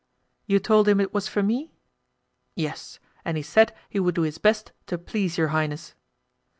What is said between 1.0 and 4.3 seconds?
was for me?" "Yes, and he said he would do